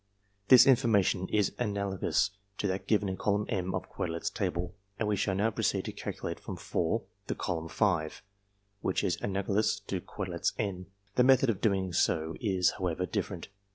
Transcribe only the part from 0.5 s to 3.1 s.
information is analogous to that given